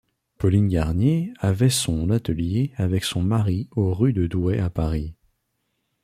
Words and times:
Pauline 0.39 0.67
Garnier 0.67 1.31
avait 1.37 1.69
son 1.69 2.09
atelier 2.09 2.71
avec 2.77 3.03
son 3.03 3.21
mari 3.21 3.69
au 3.75 3.93
rue 3.93 4.13
de 4.13 4.25
Douai 4.25 4.57
à 4.59 4.71
Paris. 4.71 5.13